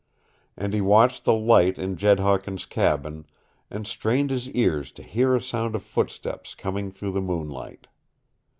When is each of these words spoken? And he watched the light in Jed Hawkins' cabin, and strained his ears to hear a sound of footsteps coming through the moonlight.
And 0.57 0.73
he 0.73 0.81
watched 0.81 1.25
the 1.25 1.33
light 1.35 1.77
in 1.77 1.95
Jed 1.95 2.19
Hawkins' 2.19 2.65
cabin, 2.65 3.27
and 3.69 3.85
strained 3.85 4.31
his 4.31 4.49
ears 4.49 4.91
to 4.93 5.03
hear 5.03 5.35
a 5.35 5.41
sound 5.43 5.75
of 5.75 5.83
footsteps 5.83 6.55
coming 6.55 6.89
through 6.89 7.11
the 7.11 7.21
moonlight. 7.21 7.85